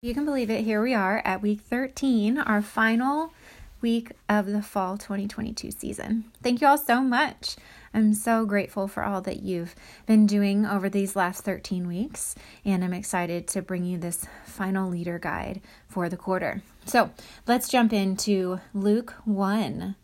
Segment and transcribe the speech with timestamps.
[0.00, 3.32] You can believe it, here we are at week 13, our final
[3.80, 6.26] week of the fall 2022 season.
[6.40, 7.56] Thank you all so much.
[7.92, 9.74] I'm so grateful for all that you've
[10.06, 14.88] been doing over these last 13 weeks, and I'm excited to bring you this final
[14.88, 16.62] leader guide for the quarter.
[16.86, 17.10] So
[17.48, 19.96] let's jump into Luke 1,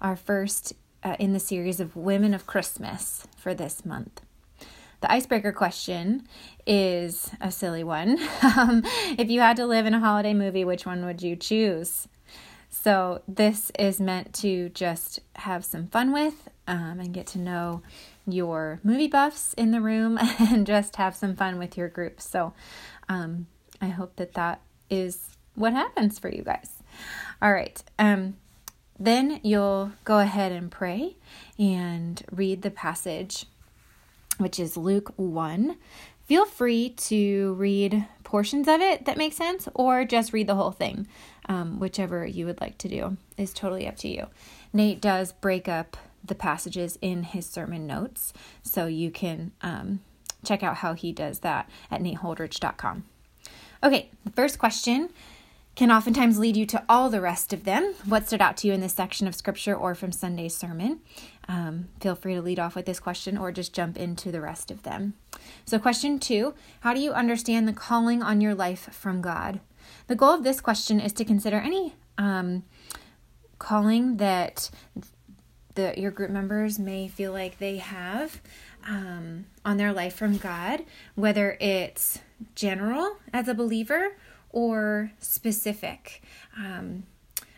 [0.00, 4.20] our first uh, in the series of Women of Christmas for this month.
[5.00, 6.26] The icebreaker question
[6.66, 8.18] is a silly one.
[8.42, 8.82] Um,
[9.16, 12.08] if you had to live in a holiday movie, which one would you choose?
[12.68, 17.82] So, this is meant to just have some fun with um, and get to know
[18.26, 22.20] your movie buffs in the room and just have some fun with your group.
[22.20, 22.52] So,
[23.08, 23.46] um,
[23.80, 26.82] I hope that that is what happens for you guys.
[27.40, 27.82] All right.
[27.98, 28.36] Um,
[28.98, 31.16] then you'll go ahead and pray
[31.58, 33.46] and read the passage
[34.40, 35.76] which is Luke 1.
[36.26, 40.70] Feel free to read portions of it that make sense or just read the whole
[40.70, 41.08] thing.
[41.48, 44.26] Um, whichever you would like to do is totally up to you.
[44.72, 50.00] Nate does break up the passages in his sermon notes, so you can um,
[50.44, 53.04] check out how he does that at nateholdridge.com.
[53.82, 55.10] Okay, the first question
[55.80, 57.94] can oftentimes lead you to all the rest of them.
[58.04, 61.00] What stood out to you in this section of scripture or from Sunday's sermon?
[61.48, 64.70] Um, feel free to lead off with this question or just jump into the rest
[64.70, 65.14] of them.
[65.64, 69.60] So, question two How do you understand the calling on your life from God?
[70.06, 72.64] The goal of this question is to consider any um,
[73.58, 74.68] calling that
[75.76, 78.42] the, your group members may feel like they have
[78.86, 80.84] um, on their life from God,
[81.14, 82.18] whether it's
[82.54, 84.10] general as a believer
[84.50, 86.22] or specific.
[86.56, 87.04] Um,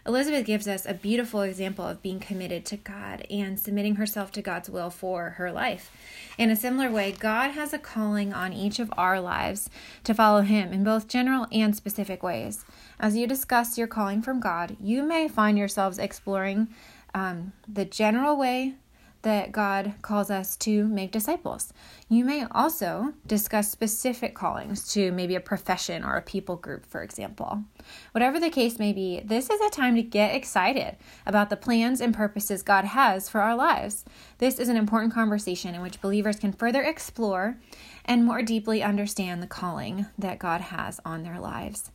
[0.04, 4.42] Elizabeth gives us a beautiful example of being committed to God and submitting herself to
[4.42, 5.92] God's will for her life.
[6.36, 9.70] In a similar way, God has a calling on each of our lives
[10.02, 12.64] to follow Him in both general and specific ways.
[12.98, 16.68] As you discuss your calling from God, you may find yourselves exploring
[17.14, 18.74] um, the general way
[19.22, 21.72] that God calls us to make disciples.
[22.08, 27.02] You may also discuss specific callings to maybe a profession or a people group, for
[27.02, 27.64] example.
[28.12, 32.00] Whatever the case may be, this is a time to get excited about the plans
[32.00, 34.04] and purposes God has for our lives.
[34.38, 37.58] This is an important conversation in which believers can further explore
[38.04, 41.90] and more deeply understand the calling that God has on their lives.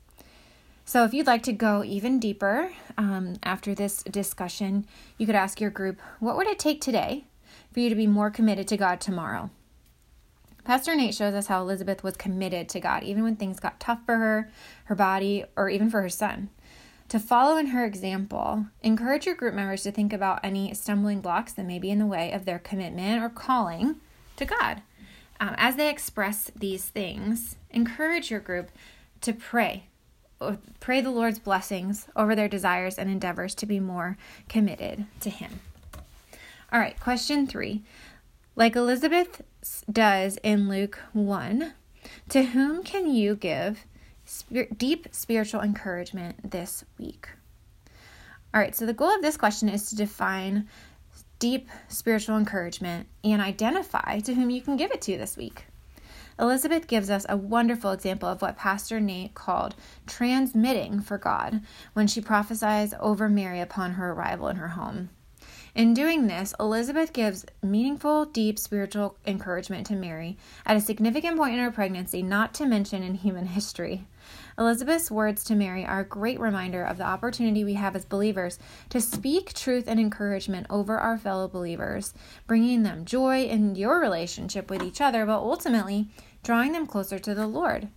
[0.87, 4.85] So, if you'd like to go even deeper um, after this discussion,
[5.17, 7.25] you could ask your group, What would it take today
[7.73, 9.49] for you to be more committed to God tomorrow?
[10.63, 13.99] Pastor Nate shows us how Elizabeth was committed to God, even when things got tough
[14.05, 14.49] for her,
[14.85, 16.51] her body, or even for her son.
[17.09, 21.51] To follow in her example, encourage your group members to think about any stumbling blocks
[21.51, 23.97] that may be in the way of their commitment or calling
[24.37, 24.83] to God.
[25.41, 28.69] Um, as they express these things, encourage your group
[29.19, 29.87] to pray
[30.39, 34.17] Uh, pray the Lord's blessings over their desires and endeavors to be more
[34.47, 35.59] committed to Him.
[36.71, 37.83] All right, question three.
[38.55, 39.41] Like Elizabeth
[39.91, 41.73] does in Luke 1,
[42.29, 43.85] to whom can you give
[44.75, 47.29] deep spiritual encouragement this week?
[48.53, 50.67] All right, so the goal of this question is to define
[51.39, 55.65] deep spiritual encouragement and identify to whom you can give it to this week.
[56.39, 59.75] Elizabeth gives us a wonderful example of what Pastor Nate called
[60.05, 61.61] transmitting for God
[61.93, 65.09] when she prophesies over Mary upon her arrival in her home.
[65.77, 71.53] In doing this, Elizabeth gives meaningful, deep spiritual encouragement to Mary at a significant point
[71.53, 74.07] in her pregnancy, not to mention in human history.
[74.57, 78.57] Elizabeth's words to Mary are a great reminder of the opportunity we have as believers
[78.89, 82.15] to speak truth and encouragement over our fellow believers,
[82.47, 86.09] bringing them joy in your relationship with each other, but ultimately
[86.43, 87.89] drawing them closer to the Lord.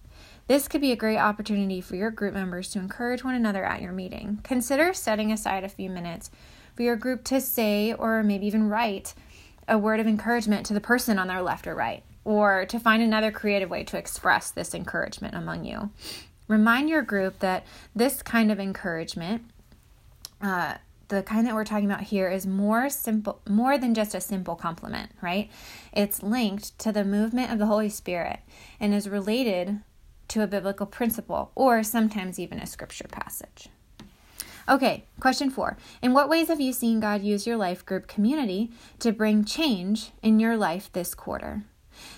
[0.46, 3.82] This could be a great opportunity for your group members to encourage one another at
[3.82, 4.40] your meeting.
[4.42, 6.30] Consider setting aside a few minutes
[6.74, 9.14] for your group to say or maybe even write
[9.68, 13.02] a word of encouragement to the person on their left or right, or to find
[13.02, 15.90] another creative way to express this encouragement among you.
[16.48, 17.64] Remind your group that
[17.94, 19.44] this kind of encouragement,
[20.42, 20.74] uh,
[21.10, 24.56] the kind that we're talking about here, is more simple, more than just a simple
[24.56, 25.50] compliment, right?
[25.92, 28.40] It's linked to the movement of the Holy Spirit
[28.80, 29.80] and is related
[30.28, 33.68] to a biblical principle or sometimes even a scripture passage.
[34.68, 35.76] Okay, question four.
[36.00, 38.70] In what ways have you seen God use your life group community
[39.00, 41.64] to bring change in your life this quarter?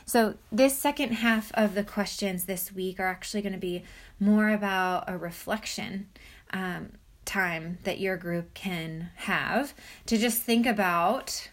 [0.05, 3.85] So, this second half of the questions this week are actually going to be
[4.21, 6.09] more about a reflection
[6.53, 6.93] um,
[7.25, 9.75] time that your group can have
[10.07, 11.49] to just think about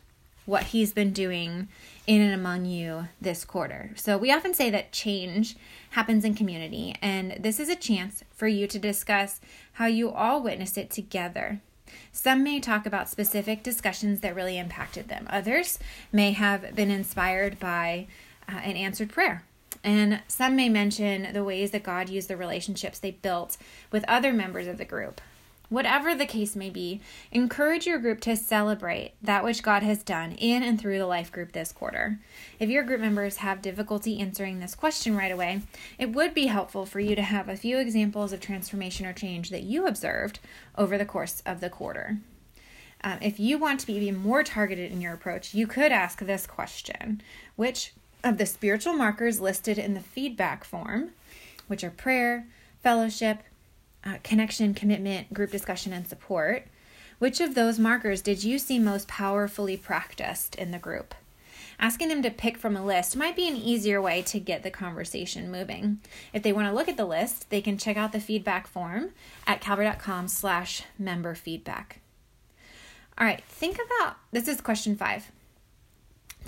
[0.46, 1.68] what he's been doing
[2.08, 3.92] in and among you this quarter.
[3.96, 5.56] So, we often say that change
[5.92, 9.40] happens in community, and this is a chance for you to discuss
[9.74, 11.62] how you all witnessed it together.
[12.12, 15.78] Some may talk about specific discussions that really impacted them, others
[16.12, 18.08] may have been inspired by
[18.48, 19.44] uh, an answered prayer.
[19.84, 23.58] And some may mention the ways that God used the relationships they built
[23.92, 25.22] with other members of the group.
[25.70, 27.00] Whatever the case may be,
[27.32, 31.32] encourage your group to celebrate that which God has done in and through the life
[31.32, 32.20] group this quarter.
[32.60, 35.62] If your group members have difficulty answering this question right away,
[36.00, 39.52] it would be helpful for you to have a few examples of transformation or change
[39.52, 40.40] that you observed
[40.76, 42.18] over the course of the quarter.
[43.04, 46.20] Um, if you want to be even more targeted in your approach, you could ask
[46.20, 47.22] this question
[47.56, 47.94] Which
[48.24, 51.12] of the spiritual markers listed in the feedback form,
[51.68, 52.48] which are prayer,
[52.82, 53.44] fellowship,
[54.06, 56.68] uh, connection, commitment, group discussion, and support,
[57.20, 61.14] which of those markers did you see most powerfully practiced in the group?
[61.82, 64.72] Asking them to pick from a list might be an easier way to get the
[64.72, 66.00] conversation moving.
[66.34, 69.12] If they want to look at the list, they can check out the feedback form
[69.48, 72.02] at calvary.com slash member feedback.
[73.18, 75.32] All right, think about this is question five.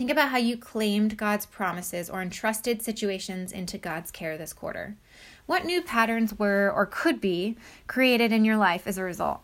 [0.01, 4.95] Think about how you claimed God's promises or entrusted situations into God's care this quarter.
[5.45, 7.55] What new patterns were or could be
[7.85, 9.41] created in your life as a result?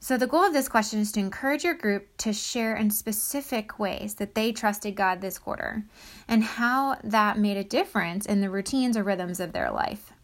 [0.00, 3.78] So, the goal of this question is to encourage your group to share in specific
[3.78, 5.84] ways that they trusted God this quarter
[6.26, 10.14] and how that made a difference in the routines or rhythms of their life.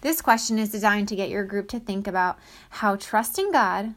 [0.00, 2.38] This question is designed to get your group to think about
[2.70, 3.94] how trusting God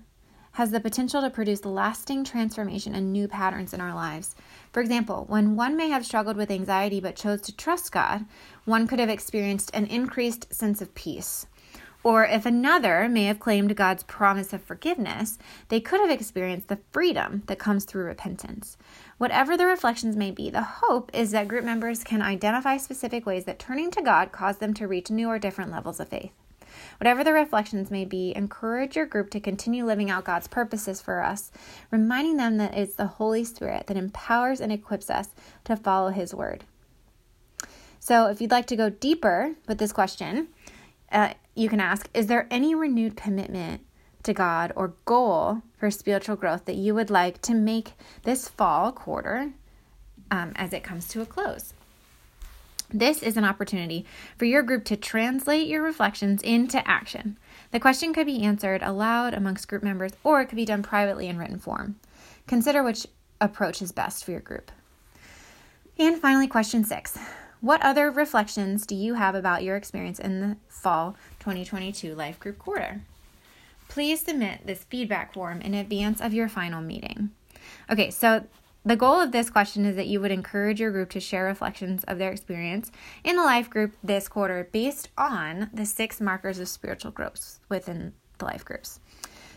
[0.53, 4.35] has the potential to produce lasting transformation and new patterns in our lives.
[4.71, 8.25] For example, when one may have struggled with anxiety but chose to trust God,
[8.65, 11.47] one could have experienced an increased sense of peace.
[12.01, 15.37] Or if another may have claimed God's promise of forgiveness,
[15.67, 18.77] they could have experienced the freedom that comes through repentance.
[19.17, 23.43] Whatever the reflections may be, the hope is that group members can identify specific ways
[23.45, 26.31] that turning to God caused them to reach new or different levels of faith.
[26.99, 31.21] Whatever the reflections may be, encourage your group to continue living out God's purposes for
[31.21, 31.51] us,
[31.91, 35.29] reminding them that it's the Holy Spirit that empowers and equips us
[35.65, 36.63] to follow His word.
[37.99, 40.47] So, if you'd like to go deeper with this question,
[41.11, 43.81] uh, you can ask Is there any renewed commitment
[44.23, 47.93] to God or goal for spiritual growth that you would like to make
[48.23, 49.51] this fall quarter
[50.31, 51.73] um, as it comes to a close?
[52.91, 54.05] This is an opportunity
[54.35, 57.37] for your group to translate your reflections into action.
[57.71, 61.27] The question could be answered aloud amongst group members, or it could be done privately
[61.27, 61.99] in written form.
[62.47, 63.05] Consider which
[63.39, 64.71] approach is best for your group.
[65.99, 67.15] And finally, question six
[67.61, 72.57] What other reflections do you have about your experience in the fall 2022 Life Group
[72.57, 73.01] Quarter?
[73.87, 77.29] Please submit this feedback form in advance of your final meeting.
[77.87, 78.45] Okay, so
[78.85, 82.03] the goal of this question is that you would encourage your group to share reflections
[82.05, 82.91] of their experience
[83.23, 88.13] in the life group this quarter based on the six markers of spiritual growth within
[88.37, 88.99] the life groups.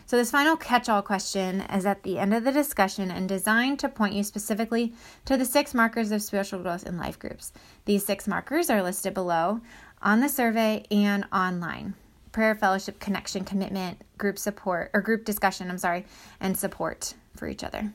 [0.05, 3.79] So, this final catch all question is at the end of the discussion and designed
[3.79, 4.93] to point you specifically
[5.23, 7.53] to the six markers of spiritual growth in life groups.
[7.85, 9.61] These six markers are listed below
[10.01, 11.95] on the survey and online
[12.33, 16.05] prayer, fellowship, connection, commitment, group support, or group discussion, I'm sorry,
[16.41, 17.93] and support for each other.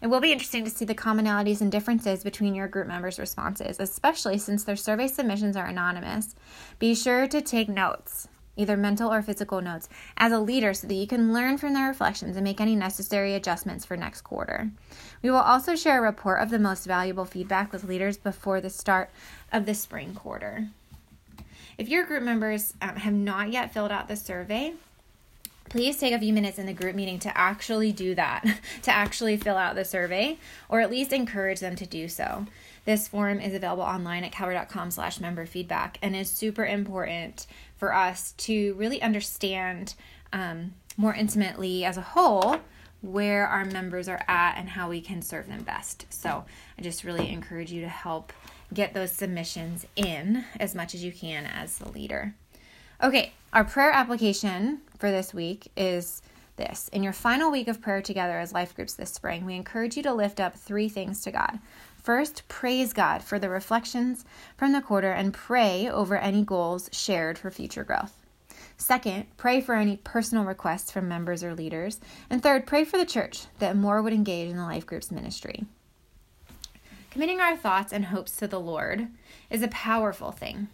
[0.00, 3.78] It will be interesting to see the commonalities and differences between your group members' responses,
[3.80, 6.34] especially since their survey submissions are anonymous.
[6.78, 10.94] Be sure to take notes, either mental or physical notes, as a leader so that
[10.94, 14.70] you can learn from their reflections and make any necessary adjustments for next quarter.
[15.22, 18.70] We will also share a report of the most valuable feedback with leaders before the
[18.70, 19.10] start
[19.52, 20.68] of the spring quarter.
[21.78, 24.72] If your group members um, have not yet filled out the survey,
[25.68, 28.44] please take a few minutes in the group meeting to actually do that,
[28.82, 32.46] to actually fill out the survey, or at least encourage them to do so.
[32.84, 37.46] This form is available online at calvary.com slash member feedback and is super important
[37.76, 39.94] for us to really understand
[40.32, 42.58] um, more intimately as a whole
[43.02, 46.06] where our members are at and how we can serve them best.
[46.10, 46.44] So
[46.78, 48.32] I just really encourage you to help
[48.72, 52.34] get those submissions in as much as you can as the leader.
[53.02, 56.22] Okay, our prayer application for this week is
[56.56, 56.88] this.
[56.94, 60.02] In your final week of prayer together as life groups this spring, we encourage you
[60.04, 61.58] to lift up three things to God.
[62.02, 64.24] First, praise God for the reflections
[64.56, 68.16] from the quarter and pray over any goals shared for future growth.
[68.78, 72.00] Second, pray for any personal requests from members or leaders.
[72.30, 75.66] And third, pray for the church that more would engage in the life group's ministry.
[77.10, 79.08] Committing our thoughts and hopes to the Lord
[79.50, 80.68] is a powerful thing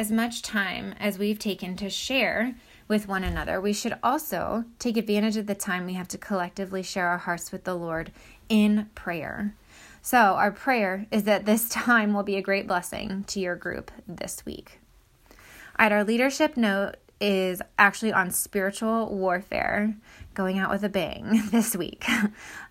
[0.00, 2.54] as much time as we've taken to share
[2.88, 6.82] with one another, we should also take advantage of the time we have to collectively
[6.82, 8.10] share our hearts with the Lord
[8.48, 9.54] in prayer.
[10.00, 13.90] So, our prayer is that this time will be a great blessing to your group
[14.08, 14.80] this week.
[15.28, 15.36] All
[15.80, 19.94] right, our leadership note is actually on spiritual warfare,
[20.32, 22.06] going out with a bang this week.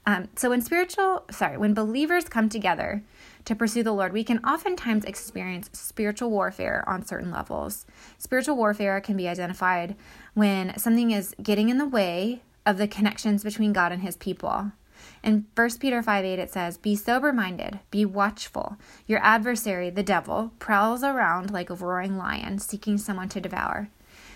[0.06, 3.04] Um, so, when spiritual, sorry, when believers come together
[3.50, 7.88] to pursue the Lord, we can oftentimes experience spiritual warfare on certain levels.
[8.20, 9.96] Spiritual warfare can be identified
[10.36, 14.72] when something is getting in the way of the connections between God and his people.
[15.24, 18.78] In 1 Peter 5 8, it says, Be sober minded, be watchful.
[19.08, 23.90] Your adversary, the devil, prowls around like a roaring lion, seeking someone to devour.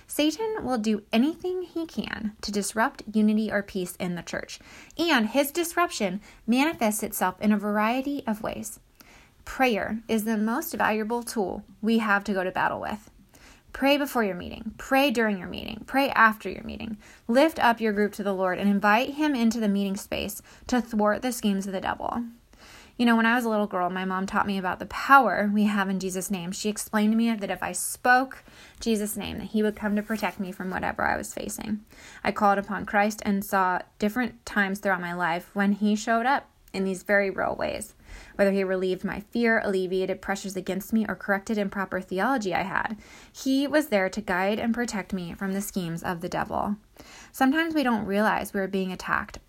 [0.07, 4.57] Satan will do anything he can to disrupt unity or peace in the church,
[4.97, 8.79] and his disruption manifests itself in a variety of ways.
[9.45, 13.09] Prayer is the most valuable tool we have to go to battle with.
[13.73, 14.73] Pray before your meeting.
[14.77, 15.83] Pray during your meeting.
[15.87, 16.97] Pray after your meeting.
[17.27, 20.79] Lift up your group to the Lord and invite Him into the meeting space to
[20.79, 22.23] thwart the schemes of the devil.
[22.97, 25.49] You know, when I was a little girl, my mom taught me about the power
[25.51, 26.51] we have in Jesus' name.
[26.51, 28.43] She explained to me that if I spoke
[28.79, 31.83] Jesus' name, that He would come to protect me from whatever I was facing.
[32.23, 36.47] I called upon Christ and saw different times throughout my life when He showed up
[36.71, 37.95] in these very real ways.
[38.35, 42.97] Whether He relieved my fear, alleviated pressures against me, or corrected improper theology I had,
[43.31, 46.77] He was there to guide and protect me from the schemes of the devil.
[47.31, 49.39] Sometimes we don't realize we're being attacked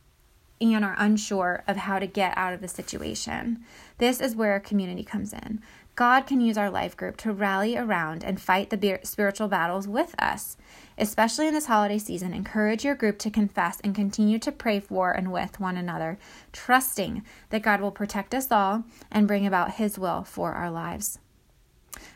[0.61, 3.64] and are unsure of how to get out of the situation.
[3.99, 5.61] This is where community comes in.
[5.96, 10.14] God can use our life group to rally around and fight the spiritual battles with
[10.18, 10.56] us.
[10.98, 15.12] Especially in this holiday season, encourage your group to confess and continue to pray for
[15.12, 16.18] and with one another,
[16.52, 21.18] trusting that God will protect us all and bring about His will for our lives.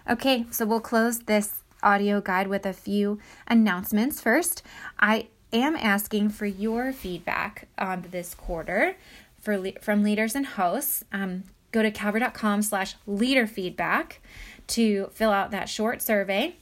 [0.09, 4.21] Okay, so we'll close this audio guide with a few announcements.
[4.21, 4.63] First,
[4.99, 8.97] I am asking for your feedback on this quarter
[9.41, 11.05] for from leaders and hosts.
[11.13, 14.21] Um, go to calvary.com slash leader feedback
[14.69, 16.55] to fill out that short survey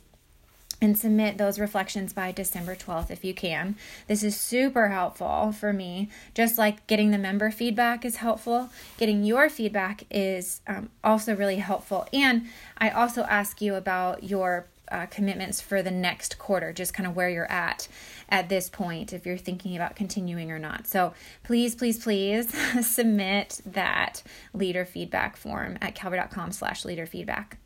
[0.81, 3.77] and submit those reflections by December 12th if you can.
[4.09, 6.11] This is super helpful for me.
[6.35, 11.57] Just like getting the member feedback is helpful, getting your feedback is um, also really
[11.57, 12.07] helpful.
[12.13, 12.47] And
[12.79, 17.17] I also ask you about your uh, commitments for the next quarter, just kind of
[17.17, 17.89] where you're at
[18.29, 20.87] at this point, if you're thinking about continuing or not.
[20.87, 22.55] So please, please, please
[22.87, 27.59] submit that leader feedback form at calvary.com slash leader feedback.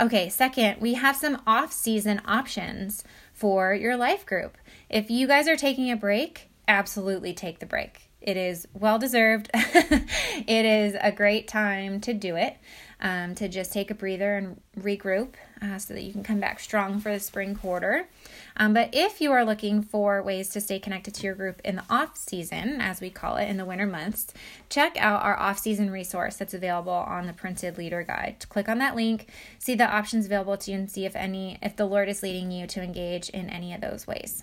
[0.00, 3.02] Okay, second, we have some off season options
[3.32, 4.56] for your life group.
[4.88, 8.07] If you guys are taking a break, absolutely take the break.
[8.20, 9.48] It is well deserved.
[9.54, 12.56] it is a great time to do it,
[13.00, 16.58] um, to just take a breather and regroup uh, so that you can come back
[16.58, 18.08] strong for the spring quarter.
[18.56, 21.76] Um, but if you are looking for ways to stay connected to your group in
[21.76, 24.34] the off season, as we call it in the winter months,
[24.68, 28.44] check out our off season resource that's available on the printed leader guide.
[28.48, 29.28] Click on that link,
[29.60, 32.50] see the options available to you, and see if any if the Lord is leading
[32.50, 34.42] you to engage in any of those ways.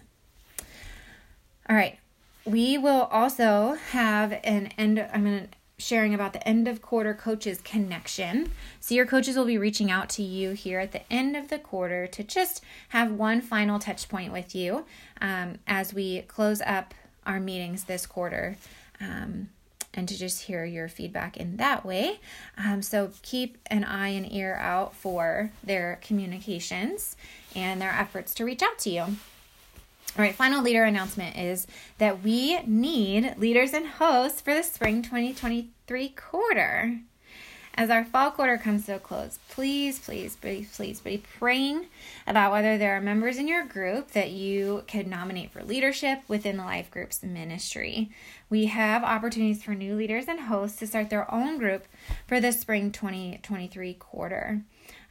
[1.70, 1.98] All right,
[2.46, 5.00] we will also have an end.
[5.14, 5.48] I'm going to
[5.78, 8.52] sharing about the end of quarter coaches connection.
[8.80, 11.60] So, your coaches will be reaching out to you here at the end of the
[11.60, 14.86] quarter to just have one final touch point with you
[15.22, 16.94] um, as we close up
[17.25, 18.58] our meetings this quarter.
[19.02, 19.50] Um,
[19.98, 22.20] and to just hear your feedback in that way.
[22.58, 27.16] Um, so keep an eye and ear out for their communications
[27.56, 29.06] and their efforts to reach out to you.
[30.17, 31.67] All right, final leader announcement is
[31.98, 37.01] that we need leaders and hosts for the spring 2023 quarter.
[37.74, 41.88] As our fall quarter comes to a close, please, please, please, please be praying
[42.25, 46.55] about whether there are members in your group that you could nominate for leadership within
[46.55, 48.10] the Life Groups ministry.
[48.50, 51.88] We have opportunities for new leaders and hosts to start their own group
[52.25, 54.62] for the spring 2023 quarter.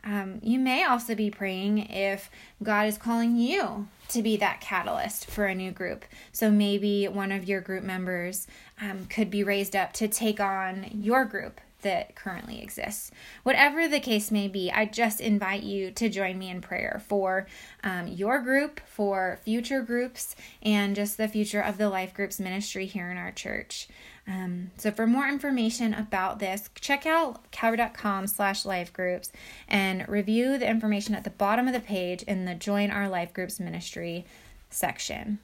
[0.04, 2.30] Um, you may also be praying if
[2.62, 6.04] God is calling you to be that catalyst for a new group.
[6.32, 8.46] So maybe one of your group members
[8.80, 13.10] um, could be raised up to take on your group that currently exists.
[13.44, 17.46] Whatever the case may be, I just invite you to join me in prayer for
[17.84, 22.86] um, your group, for future groups, and just the future of the Life Groups ministry
[22.86, 23.88] here in our church.
[24.26, 29.30] Um, so for more information about this, check out calvary.com slash life groups
[29.68, 33.34] and review the information at the bottom of the page in the Join Our Life
[33.34, 34.24] Groups Ministry
[34.70, 35.38] section.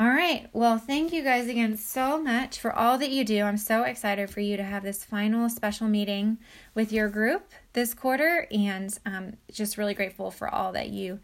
[0.00, 0.48] All right.
[0.52, 3.42] Well, thank you guys again so much for all that you do.
[3.42, 6.38] I'm so excited for you to have this final special meeting
[6.72, 11.18] with your group this quarter and um, just really grateful for all that you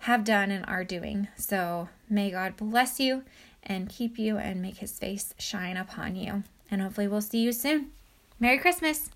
[0.00, 1.28] have done and are doing.
[1.36, 3.22] So may God bless you
[3.62, 6.44] and keep you and make his face shine upon you.
[6.70, 7.90] And hopefully, we'll see you soon.
[8.38, 9.10] Merry Christmas.